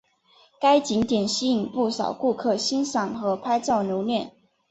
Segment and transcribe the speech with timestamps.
[0.59, 4.31] 该景点吸引不少顾客欣赏和拍照留念。